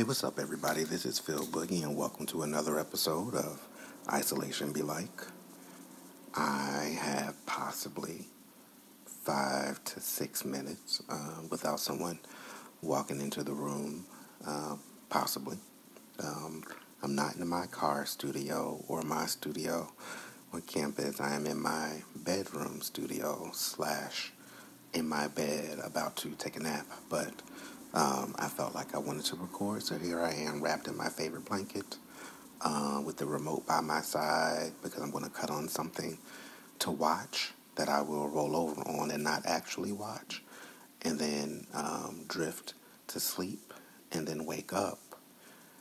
[0.00, 0.82] Hey, what's up, everybody?
[0.84, 3.60] This is Phil Boogie, and welcome to another episode of
[4.10, 5.26] Isolation Be Like.
[6.34, 8.24] I have possibly
[9.04, 12.18] five to six minutes uh, without someone
[12.80, 14.06] walking into the room,
[14.46, 14.76] uh,
[15.10, 15.58] possibly.
[16.18, 16.64] Um,
[17.02, 19.92] I'm not in my car studio or my studio
[20.54, 21.20] on campus.
[21.20, 24.32] I am in my bedroom studio slash
[24.94, 27.42] in my bed about to take a nap, but
[27.94, 31.08] um, I felt like I wanted to record, so here I am wrapped in my
[31.08, 31.96] favorite blanket
[32.60, 36.18] uh, with the remote by my side because I'm going to cut on something
[36.80, 40.42] to watch that I will roll over on and not actually watch,
[41.02, 42.74] and then um, drift
[43.08, 43.74] to sleep,
[44.12, 45.00] and then wake up,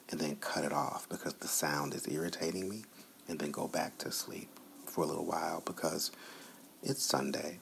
[0.10, 2.84] and then cut it off because the sound is irritating me,
[3.28, 4.50] and then go back to sleep
[4.86, 6.12] for a little while because
[6.82, 7.60] it's Sunday,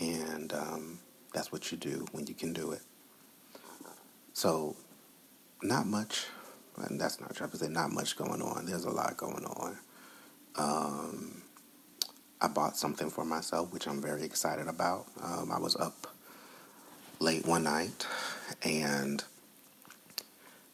[0.00, 0.98] and um,
[1.34, 2.82] that's what you do when you can do it.
[4.38, 4.76] So,
[5.64, 6.26] not much,
[6.76, 7.48] and that's not true.
[7.52, 8.66] I say not much going on.
[8.66, 9.78] There's a lot going on.
[10.54, 11.42] Um,
[12.40, 15.06] I bought something for myself, which I'm very excited about.
[15.20, 16.06] Um, I was up
[17.18, 18.06] late one night,
[18.62, 19.24] and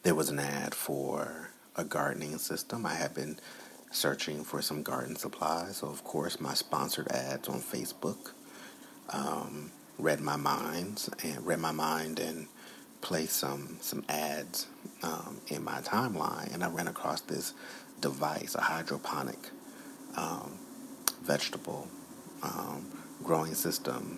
[0.03, 2.85] there was an ad for a gardening system.
[2.85, 3.39] I had been
[3.89, 8.29] searching for some garden supplies, so of course, my sponsored ads on Facebook
[9.09, 12.45] um, read my minds and read my mind and
[13.05, 14.65] play some some ads
[15.03, 17.53] um, in my timeline, and I ran across this
[18.01, 19.51] device, a hydroponic
[20.17, 20.57] um,
[21.21, 21.87] vegetable
[22.41, 22.87] um,
[23.23, 24.17] growing system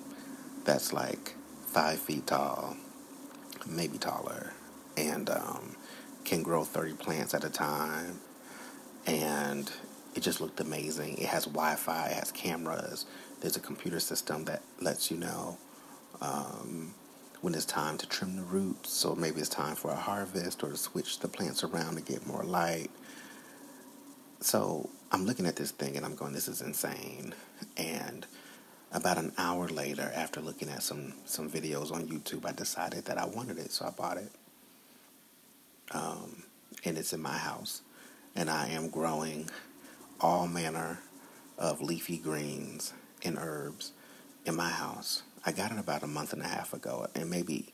[0.64, 2.78] that's like five feet tall,
[3.68, 4.54] maybe taller,
[4.96, 5.76] and um,
[6.24, 8.22] can grow 30 plants at a time.
[9.06, 9.70] And
[10.16, 11.18] it just looked amazing.
[11.18, 13.06] It has Wi Fi, it has cameras,
[13.42, 15.58] there's a computer system that lets you know
[16.22, 16.94] um,
[17.42, 20.70] when it's time to trim the roots, so maybe it's time for a harvest or
[20.70, 22.90] to switch the plants around to get more light.
[24.40, 27.34] So I'm looking at this thing and I'm going, this is insane.
[27.76, 28.26] And
[28.92, 33.18] about an hour later, after looking at some some videos on YouTube, I decided that
[33.18, 34.32] I wanted it, so I bought it.
[35.92, 36.44] Um,
[36.86, 37.82] and it's in my house,
[38.36, 39.50] and I am growing
[40.20, 41.00] all manner
[41.58, 42.94] of leafy greens
[43.24, 43.92] and herbs
[44.46, 45.24] in my house.
[45.48, 47.70] I got it about a month and a half ago, and maybe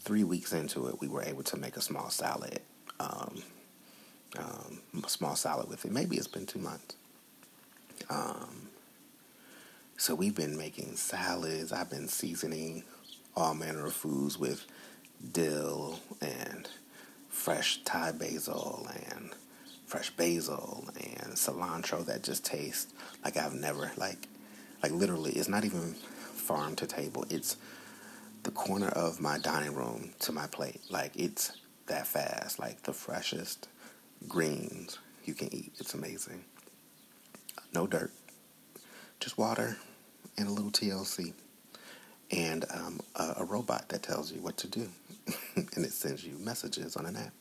[0.00, 2.58] three weeks into it, we were able to make a small salad.
[2.98, 3.42] Um,
[4.36, 5.92] um, small salad with it.
[5.92, 6.96] Maybe it's been two months.
[8.10, 8.68] Um,
[9.96, 11.70] so we've been making salads.
[11.70, 12.82] I've been seasoning
[13.36, 14.66] all manner of foods with
[15.32, 16.68] dill and
[17.28, 19.30] fresh Thai basil and
[19.86, 22.92] fresh basil and cilantro that just tastes
[23.24, 24.26] like I've never like
[24.82, 25.94] like literally it's not even
[26.42, 27.24] farm to table.
[27.30, 27.56] It's
[28.42, 30.80] the corner of my dining room to my plate.
[30.90, 31.52] Like it's
[31.86, 32.58] that fast.
[32.58, 33.68] Like the freshest
[34.28, 35.72] greens you can eat.
[35.78, 36.44] It's amazing.
[37.74, 38.12] No dirt,
[39.20, 39.76] just water
[40.36, 41.32] and a little TLC,
[42.30, 44.88] and um, a, a, robot that tells you what to do,
[45.56, 47.32] and it sends you messages on an app.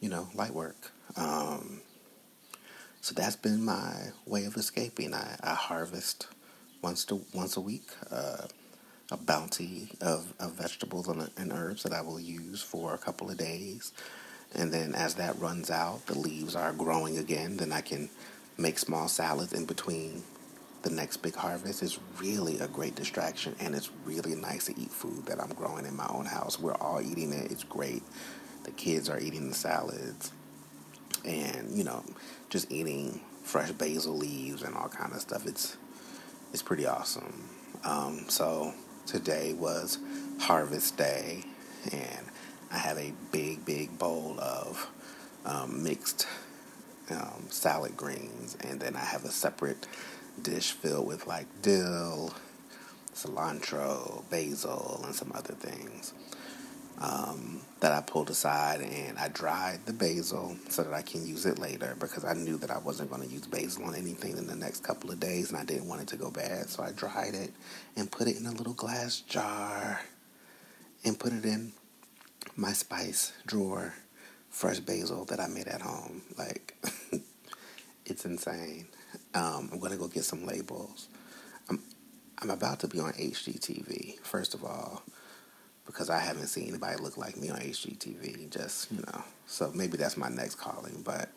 [0.00, 0.92] You know, light work.
[1.16, 1.80] Um,
[3.00, 3.94] so that's been my
[4.26, 5.14] way of escaping.
[5.14, 6.26] I, I harvest
[6.86, 7.88] once to once a week.
[8.12, 8.46] Uh,
[9.10, 13.28] a bounty of, of vegetables and, and herbs that I will use for a couple
[13.28, 13.92] of days.
[14.54, 17.56] And then as that runs out, the leaves are growing again.
[17.56, 18.08] Then I can
[18.56, 20.22] make small salads in between
[20.82, 21.82] the next big harvest.
[21.82, 25.86] It's really a great distraction, and it's really nice to eat food that I'm growing
[25.86, 26.58] in my own house.
[26.58, 27.50] We're all eating it.
[27.50, 28.02] It's great.
[28.62, 30.32] The kids are eating the salads,
[31.24, 32.04] and you know,
[32.48, 35.46] just eating fresh basil leaves and all kind of stuff.
[35.46, 35.76] It's
[36.52, 37.48] it's pretty awesome.
[37.84, 38.74] Um, so
[39.06, 39.98] today was
[40.40, 41.44] harvest day,
[41.92, 42.26] and
[42.70, 44.88] I have a big, big bowl of
[45.44, 46.26] um, mixed
[47.10, 49.86] um, salad greens, and then I have a separate
[50.42, 52.34] dish filled with like dill,
[53.14, 56.12] cilantro, basil, and some other things
[57.00, 61.44] um, that I pulled aside and I dried the basil so that I can use
[61.44, 64.46] it later because I knew that I wasn't going to use basil on anything in
[64.46, 66.70] the next couple of days and I didn't want it to go bad.
[66.70, 67.52] So I dried it
[67.96, 70.00] and put it in a little glass jar
[71.04, 71.72] and put it in
[72.56, 73.94] my spice drawer,
[74.48, 76.22] fresh basil that I made at home.
[76.38, 76.74] Like,
[78.06, 78.86] it's insane.
[79.34, 81.08] Um, I'm going to go get some labels.
[81.68, 81.82] I'm,
[82.40, 85.02] I'm about to be on HGTV, first of all
[85.86, 88.50] because I haven't seen anybody look like me on HGTV.
[88.50, 91.02] Just you know, so maybe that's my next calling.
[91.04, 91.30] But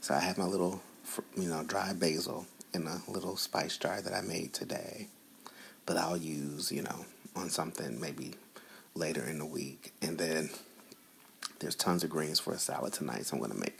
[0.00, 0.82] so I have my little,
[1.36, 5.08] you know, dry basil in a little spice jar that I made today,
[5.86, 7.04] but I'll use you know
[7.36, 8.34] on something maybe
[8.94, 10.50] later in the week, and then
[11.60, 13.78] There's tons of greens for a salad tonight, so I'm to make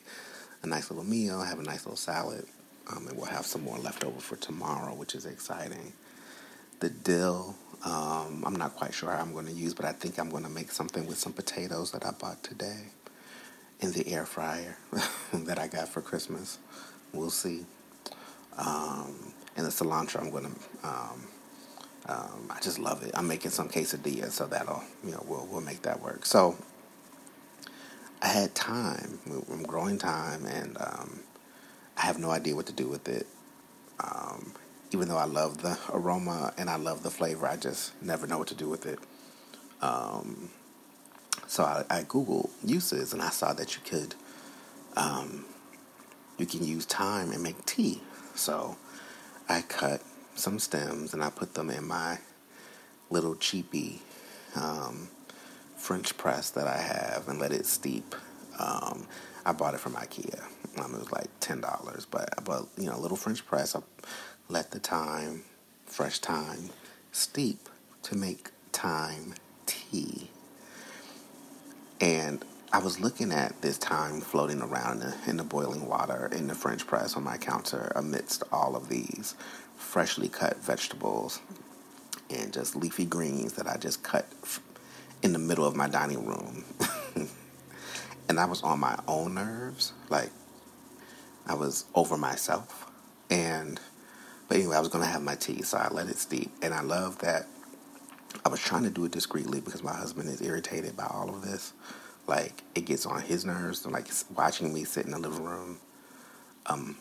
[0.63, 2.47] a nice little meal, have a nice little salad,
[2.91, 5.93] um, and we'll have some more left over for tomorrow, which is exciting.
[6.81, 10.19] The dill, um, I'm not quite sure how I'm going to use, but I think
[10.19, 12.87] I'm going to make something with some potatoes that I bought today
[13.81, 14.77] in the air fryer
[15.33, 16.59] that I got for Christmas.
[17.13, 17.67] We'll see.
[18.57, 20.89] Um, and the cilantro, I'm going to.
[20.89, 21.27] Um,
[22.07, 23.13] um, I just love it.
[23.15, 26.27] I'm making some quesadillas, so that'll you know we'll we'll make that work.
[26.27, 26.57] So
[28.21, 29.19] I had time.
[29.51, 31.21] I'm growing thyme, and um,
[31.97, 33.27] I have no idea what to do with it.
[34.01, 34.53] Um,
[34.93, 38.39] even though I love the aroma and I love the flavor, I just never know
[38.39, 38.99] what to do with it.
[39.81, 40.51] Um,
[41.47, 44.15] so I, I Googled uses, and I saw that you could
[44.97, 45.45] um,
[46.39, 48.01] you can use thyme and make tea.
[48.35, 48.77] So
[49.49, 50.03] I cut
[50.35, 52.19] some stems and I put them in my
[53.11, 54.01] little cheapy
[54.57, 55.09] um,
[55.77, 58.15] French press that I have and let it steep.
[58.59, 59.07] Um,
[59.45, 60.43] I bought it from IKEA.
[60.79, 63.77] Um, it was like ten dollars, but but you know, little French press.
[63.77, 63.81] I
[64.49, 65.45] let the thyme,
[65.87, 66.71] fresh thyme,
[67.13, 67.69] steep
[68.03, 69.35] to make thyme
[69.67, 70.31] tea.
[72.01, 76.31] And I was looking at this thyme floating around in the, in the boiling water
[76.33, 79.35] in the French press on my counter amidst all of these
[79.77, 81.41] freshly cut vegetables
[82.31, 84.27] and just leafy greens that I just cut
[85.23, 86.65] in the middle of my dining room.
[88.29, 89.93] and I was on my own nerves.
[90.09, 90.31] Like,
[91.47, 92.87] I was over myself.
[93.31, 93.81] And,
[94.53, 96.53] but anyway, I was going to have my tea, so I let it steep.
[96.61, 97.47] And I love that
[98.45, 101.41] I was trying to do it discreetly because my husband is irritated by all of
[101.41, 101.73] this.
[102.27, 103.87] Like, it gets on his nerves.
[103.87, 105.79] like, watching me sit in the living room,
[106.67, 106.99] um,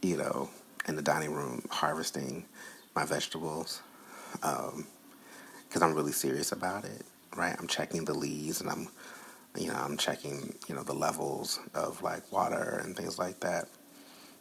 [0.00, 0.48] you know,
[0.88, 2.46] in the dining room harvesting
[2.94, 3.82] my vegetables.
[4.42, 4.86] Um,
[5.68, 7.04] because I'm really serious about it
[7.36, 7.54] right?
[7.58, 8.88] I'm checking the leads and I'm,
[9.56, 13.68] you know, I'm checking, you know, the levels of like water and things like that.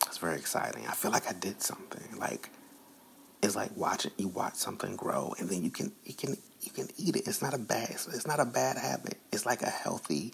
[0.07, 0.85] It's very exciting.
[0.87, 2.17] I feel like I did something.
[2.17, 2.49] Like
[3.41, 6.87] it's like watching you watch something grow and then you can you can you can
[6.97, 7.27] eat it.
[7.27, 9.17] It's not a bad it's not a bad habit.
[9.31, 10.33] It's like a healthy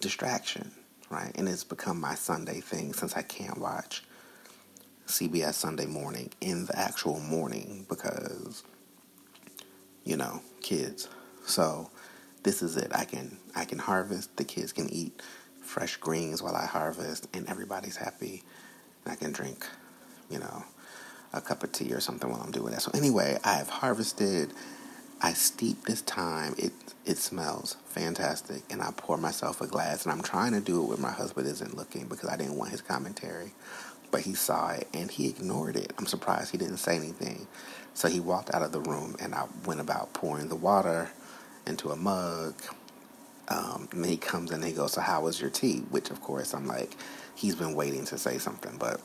[0.00, 0.70] distraction,
[1.10, 1.32] right?
[1.34, 4.02] And it's become my Sunday thing since I can't watch
[5.06, 8.62] CBS Sunday morning in the actual morning because
[10.04, 11.08] you know, kids.
[11.44, 11.90] So
[12.42, 12.90] this is it.
[12.94, 14.36] I can I can harvest.
[14.36, 15.20] The kids can eat
[15.60, 18.42] fresh greens while I harvest, and everybody's happy.
[19.10, 19.66] I can drink,
[20.30, 20.64] you know,
[21.32, 22.82] a cup of tea or something while I'm doing that.
[22.82, 24.52] So anyway, I have harvested.
[25.20, 26.54] I steep this thyme.
[26.58, 26.72] It
[27.04, 30.04] it smells fantastic, and I pour myself a glass.
[30.04, 32.70] And I'm trying to do it when my husband isn't looking because I didn't want
[32.70, 33.52] his commentary.
[34.10, 35.92] But he saw it and he ignored it.
[35.98, 37.46] I'm surprised he didn't say anything.
[37.94, 41.10] So he walked out of the room, and I went about pouring the water
[41.66, 42.54] into a mug.
[43.48, 45.78] Um, and he comes in and he goes, So, how was your tea?
[45.90, 46.96] Which, of course, I'm like,
[47.38, 49.00] he's been waiting to say something, but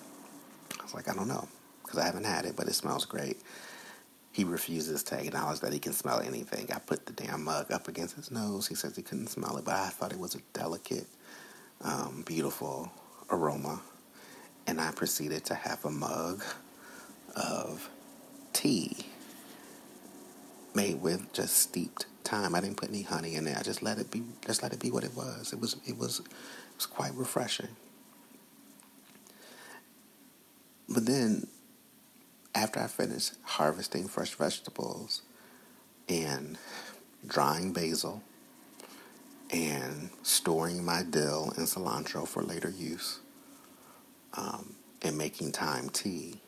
[0.79, 1.47] I was like, I don't know,
[1.83, 3.37] because I haven't had it, but it smells great.
[4.31, 6.71] He refuses to acknowledge that he can smell anything.
[6.73, 8.67] I put the damn mug up against his nose.
[8.67, 11.05] He says he couldn't smell it, but I thought it was a delicate,
[11.81, 12.91] um, beautiful
[13.29, 13.79] aroma.
[14.65, 16.43] And I proceeded to have a mug
[17.35, 17.87] of
[18.51, 19.05] tea
[20.73, 22.55] made with just steeped thyme.
[22.55, 23.57] I didn't put any honey in there.
[23.59, 24.23] I just let it be.
[24.43, 25.53] Just let it be what it was.
[25.53, 25.75] It was.
[25.85, 26.21] It was.
[26.21, 26.27] It
[26.77, 27.67] was quite refreshing.
[30.87, 31.47] But then,
[32.55, 35.21] after I finished harvesting fresh vegetables
[36.07, 36.57] and
[37.25, 38.21] drying basil
[39.49, 43.19] and storing my dill and cilantro for later use
[44.33, 46.41] um, and making thyme tea,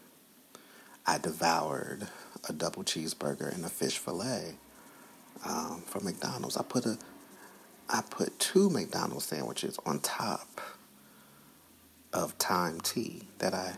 [1.06, 2.08] I devoured
[2.48, 4.56] a double cheeseburger and a fish fillet
[5.46, 6.58] um, from McDonald's.
[6.58, 6.98] I put a
[7.88, 10.60] I put two McDonald's sandwiches on top
[12.12, 13.74] of thyme tea that I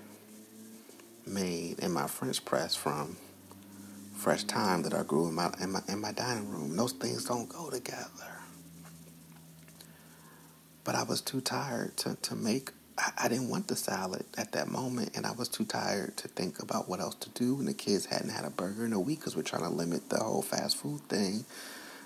[1.27, 3.17] made in my French press from
[4.15, 6.75] fresh thyme that I grew in my in my in my dining room.
[6.75, 8.07] Those things don't go together.
[10.83, 14.53] But I was too tired to, to make I, I didn't want the salad at
[14.53, 17.59] that moment, and I was too tired to think about what else to do.
[17.59, 20.09] And the kids hadn't had a burger in a week because we're trying to limit
[20.09, 21.45] the whole fast food thing.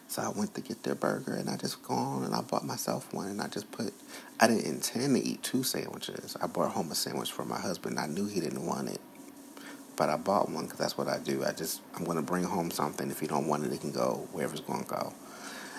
[0.08, 3.14] So I went to get their burger, and I just gone and I bought myself
[3.14, 3.94] one, and I just put.
[4.40, 6.36] I didn't intend to eat two sandwiches.
[6.42, 8.00] I brought home a sandwich for my husband.
[8.00, 9.02] I knew he didn't want it,
[10.02, 11.46] but I bought one because that's what I do.
[11.46, 13.12] I just I'm gonna bring home something.
[13.12, 15.14] If you don't want it, it can go wherever it's gonna go.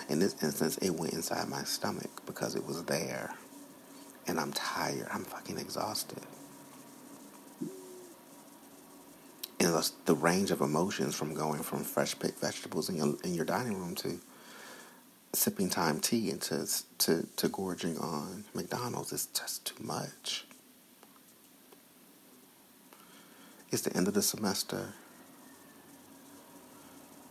[0.07, 3.35] In this instance, it went inside my stomach because it was there
[4.25, 5.07] and I'm tired.
[5.11, 6.23] I'm fucking exhausted.
[9.59, 13.35] And the, the range of emotions from going from fresh picked vegetables in your in
[13.35, 14.21] your dining room to
[15.33, 16.65] sipping thyme tea into
[16.99, 20.45] to, to gorging on McDonald's is just too much.
[23.73, 24.93] It's the end of the semester,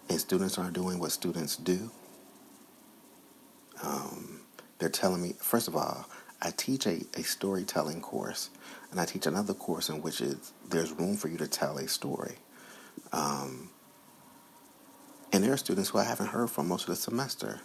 [0.08, 1.88] and students aren't doing what students do.
[3.80, 4.40] Um,
[4.80, 6.08] they're telling me, first of all,
[6.42, 8.50] I teach a, a storytelling course,
[8.90, 11.86] and I teach another course in which is there's room for you to tell a
[11.86, 12.34] story.
[13.12, 13.70] Um,
[15.32, 17.60] and there are students who I haven't heard from most of the semester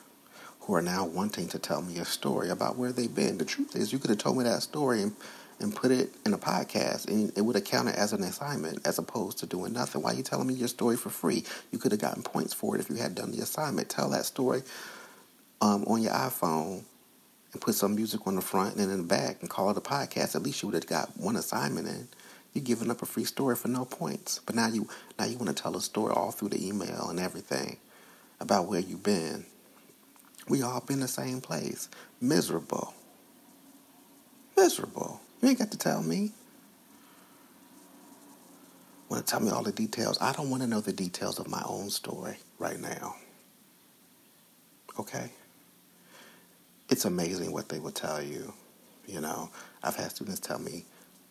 [0.59, 3.39] who are now wanting to tell me a story about where they've been.
[3.39, 5.15] The truth is, you could have told me that story and,
[5.59, 8.99] and put it in a podcast, and it would have counted as an assignment as
[8.99, 10.01] opposed to doing nothing.
[10.01, 11.43] Why are you telling me your story for free?
[11.71, 13.89] You could have gotten points for it if you had done the assignment.
[13.89, 14.63] Tell that story
[15.61, 16.83] um, on your iPhone
[17.53, 19.81] and put some music on the front and in the back and call it a
[19.81, 20.35] podcast.
[20.35, 22.07] At least you would have got one assignment in.
[22.53, 24.39] You're giving up a free story for no points.
[24.45, 24.87] But now you
[25.17, 27.77] now you want to tell a story all through the email and everything
[28.39, 29.45] about where you've been
[30.49, 31.89] we all been the same place.
[32.21, 32.93] Miserable.
[34.55, 35.21] Miserable.
[35.41, 36.31] You ain't got to tell me.
[39.09, 40.17] Want to tell me all the details?
[40.19, 43.15] I don't want to know the details of my own story right now.
[44.99, 45.29] Okay?
[46.89, 48.53] It's amazing what they will tell you.
[49.05, 49.49] You know,
[49.83, 50.83] I've had students tell me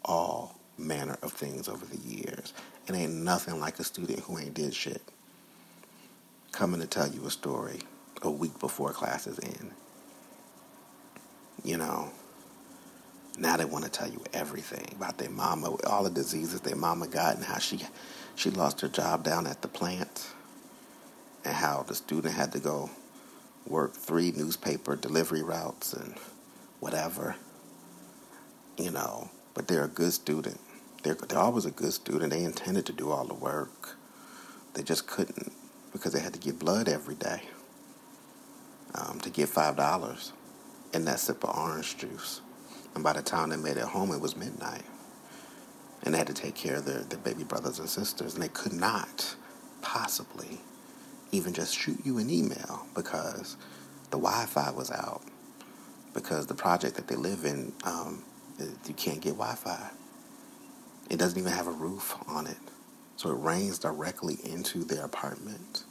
[0.04, 2.54] all manner of things over the years.
[2.86, 5.02] It ain't nothing like a student who ain't did shit
[6.52, 7.80] coming to tell you a story
[8.22, 9.70] a week before classes end.
[11.64, 12.10] You know,
[13.38, 17.06] now they want to tell you everything about their mama, all the diseases their mama
[17.06, 17.80] got, and how she
[18.34, 20.26] she lost her job down at the plant,
[21.44, 22.90] and how the student had to go
[23.66, 26.14] work three newspaper delivery routes and
[26.80, 27.36] whatever.
[28.78, 30.60] You know, but they're a good student.
[31.02, 32.32] They're they're always a good student.
[32.32, 33.96] They intended to do all the work.
[34.74, 35.52] They just couldn't
[35.92, 37.42] because they had to give blood every day
[38.94, 40.32] um, to get five dollars
[40.92, 42.40] in that sip of orange juice.
[42.96, 44.84] And by the time they made it home, it was midnight,
[46.02, 48.48] and they had to take care of their, their baby brothers and sisters, and they
[48.48, 49.36] could not
[49.82, 50.58] possibly
[51.32, 53.56] even just shoot you an email because
[54.10, 55.22] the Wi-Fi was out.
[56.14, 58.24] Because the project that they live in, um,
[58.58, 59.90] you can't get Wi-Fi.
[61.10, 62.58] It doesn't even have a roof on it,
[63.16, 65.84] so it rains directly into their apartment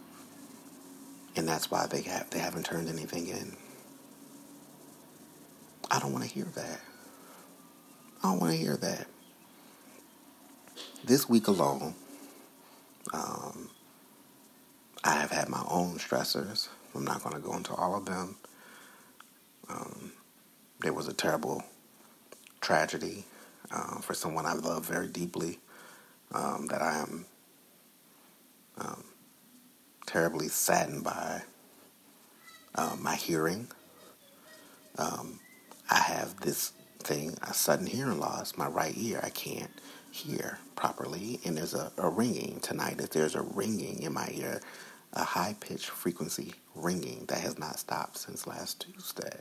[1.35, 3.55] and that's why they have they haven't turned anything in.
[5.91, 6.81] I don't want to hear that.
[8.25, 9.05] I don't want to hear that.
[11.03, 11.94] This week alone,
[13.13, 13.70] um,
[15.03, 16.67] I have had my own stressors.
[16.96, 18.36] I'm not going to go into all of them.
[19.70, 20.12] Um,
[20.79, 21.63] there was a terrible
[22.62, 23.25] tragedy
[23.70, 25.60] uh, for someone I love very deeply
[26.32, 27.25] um, that I am
[28.79, 29.03] um,
[30.08, 31.44] terribly saddened by
[32.74, 33.67] uh, my hearing.
[34.98, 35.39] Um,
[35.91, 36.72] I have this
[37.05, 38.57] thing, a sudden hearing loss.
[38.57, 39.71] My right ear, I can't
[40.12, 43.00] hear properly, and there's a, a ringing tonight.
[43.00, 44.62] If there's a ringing in my ear,
[45.13, 49.39] a high pitched frequency ringing that has not stopped since last Tuesday.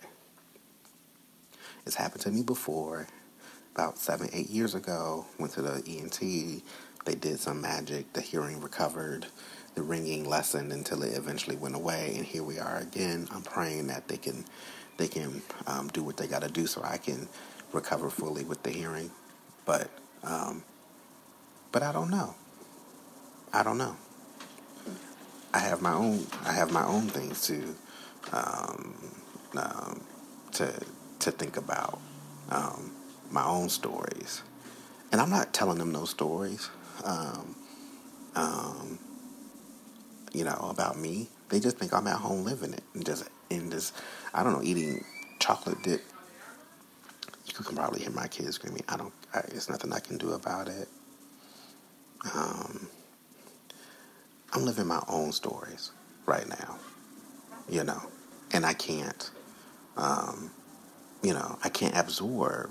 [1.87, 3.09] It's happened to me before.
[3.75, 6.63] About seven, eight years ago, went to the ENT.
[7.07, 8.13] They did some magic.
[8.15, 9.27] The hearing recovered
[9.75, 13.29] the ringing lessened until it eventually went away, and here we are again.
[13.33, 14.45] I'm praying that they can
[14.99, 17.29] they can um, do what they got to do so I can
[17.75, 19.11] recover fully with the hearing,
[19.65, 19.91] but
[20.23, 20.63] um,
[21.73, 22.35] but I don't know.
[23.53, 23.97] I don't know.
[25.53, 27.75] I have my own I have my own things to
[28.33, 28.95] um,
[29.57, 30.05] um
[30.53, 30.73] to
[31.21, 31.99] to think about
[32.51, 32.93] um,
[33.31, 34.43] my own stories,
[35.13, 36.71] and I'm not telling them those stories.
[37.05, 37.57] Um,
[38.37, 38.99] um,
[40.33, 41.29] you know, about me.
[41.49, 43.93] They just think I'm at home living it and just in this,
[44.35, 45.05] I don't know, eating
[45.39, 46.03] chocolate dip.
[47.47, 48.85] You can probably hear my kids screaming.
[48.89, 49.13] I don't.
[49.35, 50.89] I, it's nothing I can do about it.
[52.35, 52.89] Um,
[54.53, 55.93] I'm living my own stories
[56.27, 56.79] right now,
[57.69, 58.01] you know,
[58.53, 59.31] and I can't,
[59.97, 60.51] um,
[61.23, 62.71] you know, I can't absorb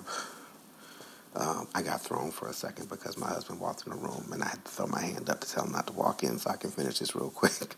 [1.36, 4.44] um, I got thrown for a second because my husband walked in the room and
[4.44, 6.52] I had to throw my hand up to tell him not to walk in so
[6.52, 7.76] I can finish this real quick.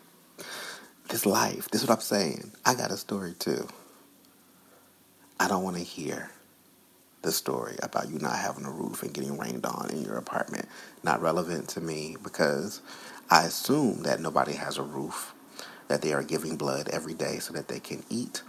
[1.09, 2.51] this life, this is what I'm saying.
[2.65, 3.67] I got a story too.
[5.39, 6.31] I don't want to hear
[7.25, 10.67] the story about you not having a roof and getting rained on in your apartment.
[11.03, 12.81] Not relevant to me because
[13.29, 15.33] I assume that nobody has a roof,
[15.89, 18.43] that they are giving blood every day so that they can eat,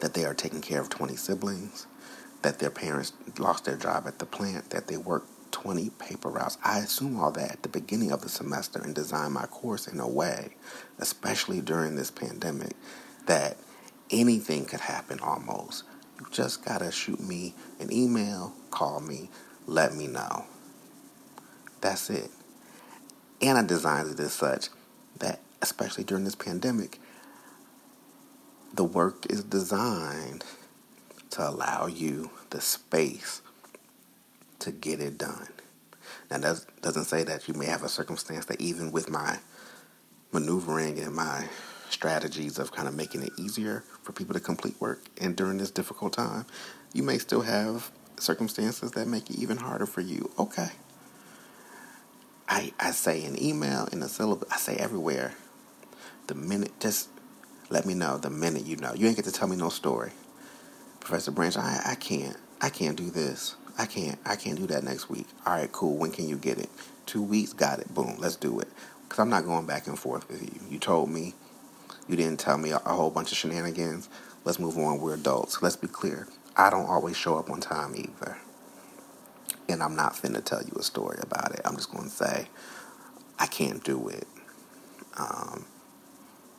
[0.00, 1.86] that they are taking care of 20 siblings
[2.42, 6.58] that their parents lost their job at the plant, that they work 20 paper routes.
[6.64, 9.98] I assume all that at the beginning of the semester and design my course in
[9.98, 10.50] a way,
[10.98, 12.74] especially during this pandemic,
[13.26, 13.56] that
[14.10, 15.84] anything could happen almost.
[16.18, 19.30] You just gotta shoot me an email, call me,
[19.66, 20.46] let me know.
[21.80, 22.30] That's it.
[23.40, 24.68] And I designed it as such
[25.18, 26.98] that, especially during this pandemic,
[28.74, 30.44] the work is designed
[31.30, 33.42] to allow you the space
[34.58, 35.48] to get it done.
[36.30, 39.38] Now, that doesn't say that you may have a circumstance that even with my
[40.32, 41.48] maneuvering and my
[41.90, 45.70] strategies of kind of making it easier for people to complete work and during this
[45.70, 46.46] difficult time,
[46.92, 50.30] you may still have circumstances that make it even harder for you.
[50.38, 50.70] Okay.
[52.48, 55.34] I, I say in email, in the syllabus, I say everywhere.
[56.28, 57.08] The minute, just
[57.70, 58.94] let me know the minute you know.
[58.94, 60.12] You ain't get to tell me no story.
[61.00, 62.36] Professor Branch, I, I can't.
[62.60, 63.54] I can't do this.
[63.78, 64.18] I can't.
[64.24, 65.26] I can't do that next week.
[65.46, 65.96] All right, cool.
[65.96, 66.68] When can you get it?
[67.06, 67.52] Two weeks.
[67.52, 67.92] Got it.
[67.94, 68.16] Boom.
[68.18, 68.68] Let's do it.
[69.04, 70.60] Because I'm not going back and forth with you.
[70.70, 71.34] You told me.
[72.08, 74.08] You didn't tell me a, whole bunch of shenanigans.
[74.44, 75.00] Let's move on.
[75.00, 75.62] We're adults.
[75.62, 76.26] Let's be clear.
[76.56, 78.38] I don't always show up on time either.
[79.68, 81.60] And I'm not finna tell you a story about it.
[81.64, 82.48] I'm just to say,
[83.38, 84.26] I can't do it.
[85.18, 85.66] Um,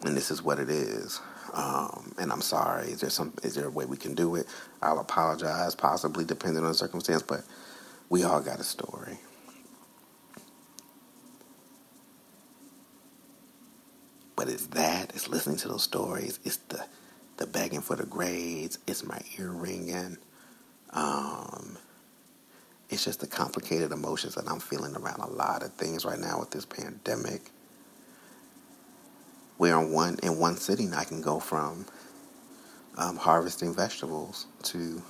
[0.05, 1.19] and this is what it is.
[1.53, 2.89] Um, and I'm sorry.
[2.89, 3.33] Is there some?
[3.41, 4.45] Is there a way we can do it?
[4.83, 7.23] I'll apologize, possibly depending on the circumstance.
[7.23, 7.43] But
[8.09, 9.17] we all got a story.
[14.35, 15.08] But it's that.
[15.19, 16.39] It's listening to those stories.
[16.45, 16.81] It's the
[17.35, 18.79] the begging for the grades.
[18.87, 20.17] It's my ear ringing.
[20.91, 21.77] Um,
[22.89, 26.39] it's just the complicated emotions that I'm feeling around a lot of things right now
[26.39, 27.51] with this pandemic
[29.57, 31.85] where in one in one sitting I can go from
[32.97, 35.01] um, harvesting vegetables to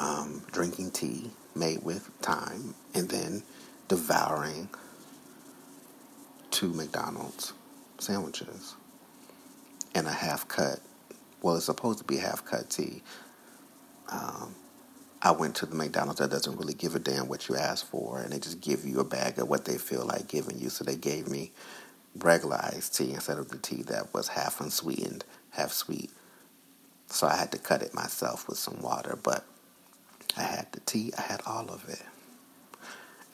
[0.00, 3.42] um, drinking tea made with thyme and then
[3.88, 4.68] devouring
[6.52, 7.52] two McDonald's
[7.98, 8.76] sandwiches
[9.94, 10.80] and a half cut.
[11.42, 13.02] Well, it's supposed to be half cut tea.
[14.08, 14.54] Um,
[15.20, 18.20] I went to the McDonald's that doesn't really give a damn what you ask for,
[18.20, 20.68] and they just give you a bag of what they feel like giving you.
[20.68, 21.52] So they gave me
[22.16, 26.10] regular iced tea instead of the tea that was half unsweetened, half sweet.
[27.06, 29.44] So I had to cut it myself with some water, but
[30.36, 32.02] I had the tea, I had all of it.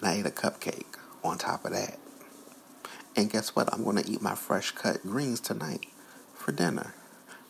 [0.01, 1.99] And I ate a cupcake on top of that.
[3.17, 3.73] And guess what?
[3.73, 5.87] I'm going to eat my fresh cut greens tonight
[6.49, 6.95] for dinner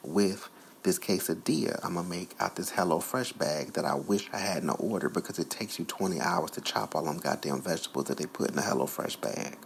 [0.03, 0.49] with
[0.83, 4.71] this quesadilla I'm to make out this Hello Fresh bag that I wish I hadn't
[4.71, 8.27] ordered because it takes you 20 hours to chop all them goddamn vegetables that they
[8.27, 9.57] put in the Hello Fresh bag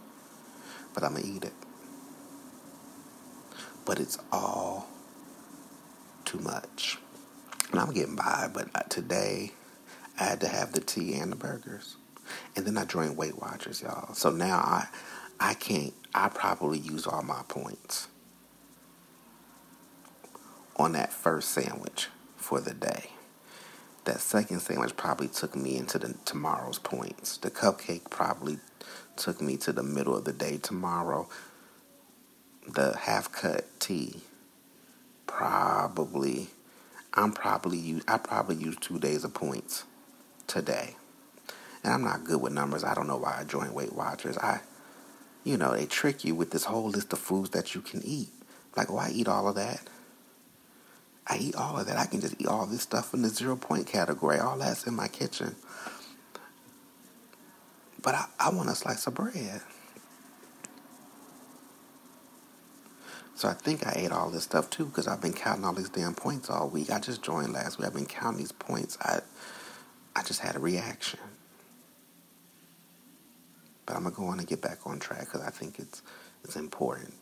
[0.93, 1.53] but I'm to eat it.
[3.85, 4.87] But it's all
[6.25, 6.99] too much.
[7.71, 9.53] And I'm getting by, but today
[10.19, 11.95] I had to have the tea and the burgers.
[12.55, 14.13] And then I joined Weight Watchers, y'all.
[14.13, 14.87] So now I
[15.39, 18.09] I can't I probably use all my points
[20.75, 23.09] on that first sandwich for the day.
[24.05, 27.37] That second sandwich probably took me into the tomorrow's points.
[27.37, 28.57] The cupcake probably
[29.15, 31.29] took me to the middle of the day tomorrow.
[32.67, 34.21] The half cut tea,
[35.27, 36.47] probably,
[37.13, 39.83] I'm probably use I probably use two days of points
[40.47, 40.95] today.
[41.83, 42.83] And I'm not good with numbers.
[42.83, 44.37] I don't know why I joined Weight Watchers.
[44.37, 44.61] I,
[45.43, 48.29] you know, they trick you with this whole list of foods that you can eat.
[48.75, 49.81] Like, oh, I eat all of that.
[51.27, 51.97] I eat all of that.
[51.97, 54.39] I can just eat all this stuff in the zero point category.
[54.39, 55.55] All that's in my kitchen.
[58.01, 59.61] But I, I want a slice of bread.
[63.35, 65.89] So I think I ate all this stuff too because I've been counting all these
[65.89, 66.91] damn points all week.
[66.91, 67.87] I just joined last week.
[67.87, 68.97] I've been counting these points.
[69.01, 69.21] I
[70.15, 71.19] I just had a reaction.
[73.85, 76.01] But I'm gonna go on and get back on track because I think it's
[76.43, 77.13] it's important.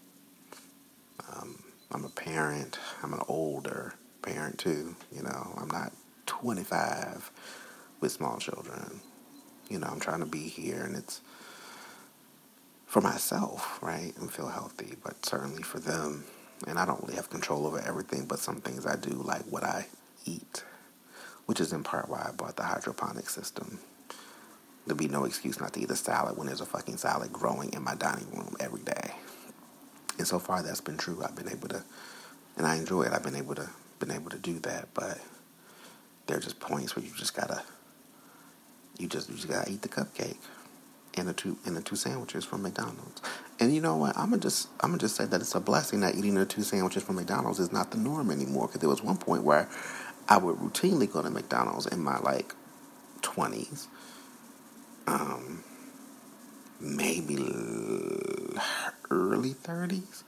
[1.34, 2.80] Um, I'm a parent.
[3.04, 4.96] I'm an older parent too.
[5.16, 5.94] You know, I'm not
[6.28, 7.32] 25
[8.02, 9.02] with small children
[9.72, 11.22] you know, I'm trying to be here and it's
[12.86, 14.14] for myself, right?
[14.18, 16.26] And feel healthy, but certainly for them.
[16.68, 19.64] And I don't really have control over everything, but some things I do, like what
[19.64, 19.88] I
[20.26, 20.64] eat,
[21.46, 23.80] which is in part why I bought the hydroponic system.
[24.86, 27.72] There'd be no excuse not to eat a salad when there's a fucking salad growing
[27.74, 29.12] in my dining room every day.
[30.22, 31.24] And so far that's been true.
[31.24, 31.84] I've been able to
[32.56, 33.12] and I enjoy it.
[33.12, 35.18] I've been able to been able to do that, but
[36.28, 37.64] there are just points where you just gotta
[39.00, 40.38] you just you just gotta eat the cupcake
[41.18, 43.20] and the two and the two sandwiches from McDonald's.
[43.60, 44.16] And you know what?
[44.16, 46.62] I'm gonna just I'm gonna just say that it's a blessing that eating the two
[46.62, 48.68] sandwiches from McDonald's is not the norm anymore.
[48.68, 49.68] Because there was one point where
[50.30, 52.54] I would routinely go to McDonald's in my like
[53.24, 53.88] twenties,
[55.08, 55.64] um,
[56.82, 57.38] maybe
[59.10, 60.24] early thirties,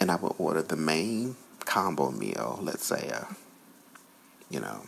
[0.00, 3.26] and I would order the main combo meal, let's say a,
[4.50, 4.82] you know,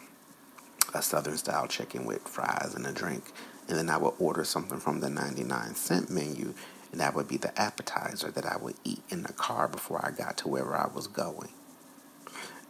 [0.94, 3.24] a southern style chicken with fries and a drink,
[3.68, 6.54] and then I would order something from the 99 cent menu,
[6.90, 10.10] and that would be the appetizer that I would eat in the car before I
[10.10, 11.50] got to wherever I was going.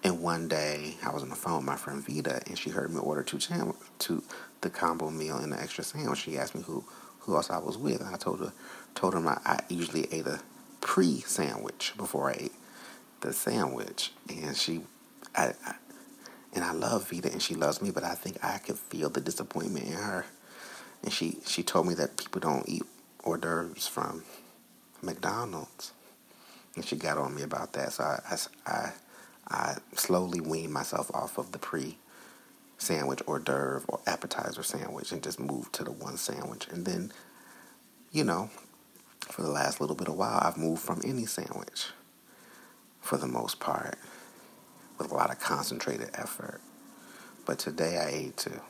[0.04, 2.92] And one day I was on the phone with my friend Vita, and she heard
[2.92, 4.22] me order two sandwich, two
[4.60, 6.20] the combo meal and the extra sandwich.
[6.20, 6.84] She asked me who
[7.28, 8.52] who else I was with, and I told her
[8.94, 10.40] told her I, I usually ate a
[10.80, 12.52] pre sandwich before I ate
[13.20, 14.80] the sandwich, and she
[15.36, 15.74] I, I
[16.54, 19.20] and I love Vita and she loves me, but I think I could feel the
[19.20, 20.24] disappointment in her.
[21.02, 22.82] And she she told me that people don't eat
[23.22, 24.24] hors d'oeuvres from
[25.02, 25.92] McDonald's,
[26.76, 27.92] and she got on me about that.
[27.92, 28.92] So I I, I
[29.50, 31.98] I slowly weaned myself off of the pre
[32.78, 36.66] sandwich hors d'oeuvre or appetizer sandwich and just moved to the one sandwich.
[36.68, 37.12] And then,
[38.12, 38.50] you know,
[39.20, 41.88] for the last little bit of while, I've moved from any sandwich
[43.00, 43.98] for the most part
[44.98, 46.60] with a lot of concentrated effort.
[47.44, 48.60] But today I ate two.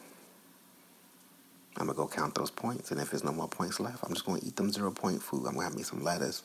[1.77, 4.27] I'm gonna go count those points, and if there's no more points left, I'm just
[4.27, 5.47] gonna eat them zero point food.
[5.47, 6.42] I'm gonna have me some lettuce,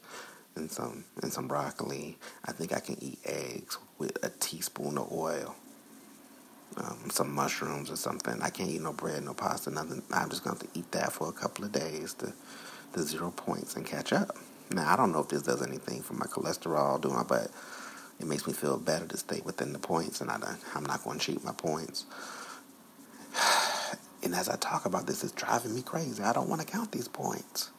[0.55, 2.17] and some and some broccoli.
[2.45, 5.55] I think I can eat eggs with a teaspoon of oil.
[6.77, 8.41] Um, some mushrooms or something.
[8.41, 10.01] I can't eat no bread, no pasta, nothing.
[10.11, 12.33] I'm just going to eat that for a couple of days to
[12.93, 14.37] the zero points and catch up.
[14.71, 17.49] Now I don't know if this does anything for my cholesterol, doing, but
[18.19, 20.39] it makes me feel better to stay within the points, and I
[20.73, 22.05] I'm not going to cheat my points.
[24.23, 26.23] And as I talk about this, it's driving me crazy.
[26.23, 27.71] I don't want to count these points.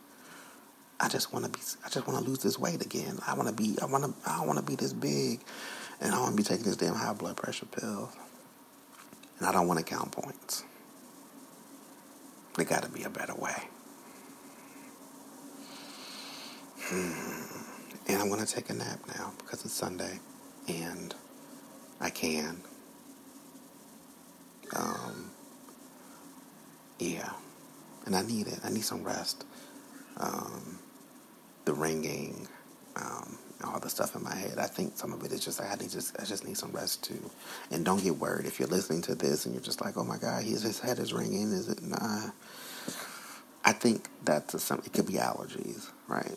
[1.00, 1.60] I just want to be.
[1.84, 3.18] I just want to lose this weight again.
[3.26, 3.76] I want to be.
[3.80, 4.30] I want to.
[4.30, 5.40] I want to be this big,
[6.02, 8.12] and I want to be taking this damn high blood pressure pill.
[9.38, 10.64] And I don't want to count points.
[12.56, 13.68] There got to be a better way.
[16.78, 17.12] Hmm.
[18.06, 20.20] And I'm going to take a nap now because it's Sunday,
[20.68, 21.14] and
[22.00, 22.60] I can.
[24.74, 25.30] Um.
[26.98, 27.30] Yeah,
[28.06, 28.60] and I need it.
[28.64, 29.44] I need some rest.
[30.16, 30.78] Um,
[31.64, 32.46] the ringing,
[32.96, 34.58] um, all the stuff in my head.
[34.58, 37.04] I think some of it is just I need just I just need some rest
[37.04, 37.30] too.
[37.70, 40.18] And don't get worried if you're listening to this and you're just like, oh my
[40.18, 41.52] god, his his head is ringing.
[41.52, 42.30] Is it nah?
[43.64, 44.82] I think that's a, some.
[44.84, 46.36] It could be allergies, right?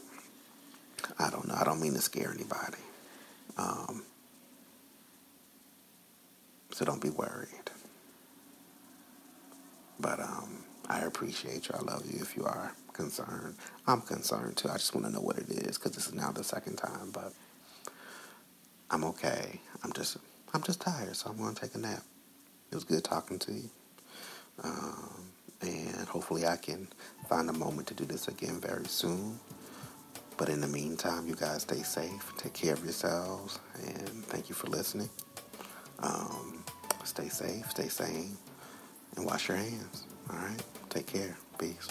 [1.19, 1.55] I don't know.
[1.55, 2.77] I don't mean to scare anybody.
[3.57, 4.03] Um,
[6.71, 7.49] so don't be worried.
[9.99, 11.75] But um, I appreciate you.
[11.77, 13.55] I love you if you are concerned.
[13.87, 14.69] I'm concerned too.
[14.69, 17.11] I just want to know what it is because this is now the second time.
[17.13, 17.31] But
[18.91, 19.61] I'm okay.
[19.83, 20.17] I'm just
[20.53, 22.03] I'm just tired, so I'm going to take a nap.
[22.71, 23.69] It was good talking to you.
[24.63, 25.31] Um,
[25.61, 26.87] and hopefully I can
[27.29, 29.39] find a moment to do this again very soon.
[30.37, 34.55] But in the meantime, you guys stay safe, take care of yourselves, and thank you
[34.55, 35.09] for listening.
[35.99, 36.63] Um,
[37.03, 38.37] stay safe, stay sane,
[39.15, 40.05] and wash your hands.
[40.29, 40.61] All right?
[40.89, 41.35] Take care.
[41.59, 41.87] Peace.